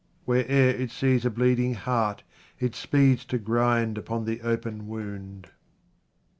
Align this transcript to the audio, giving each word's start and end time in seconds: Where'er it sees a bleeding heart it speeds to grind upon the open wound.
Where'er 0.25 0.69
it 0.71 0.89
sees 0.89 1.25
a 1.25 1.29
bleeding 1.29 1.75
heart 1.75 2.23
it 2.59 2.73
speeds 2.73 3.23
to 3.25 3.37
grind 3.37 3.99
upon 3.99 4.25
the 4.25 4.41
open 4.41 4.87
wound. 4.87 5.49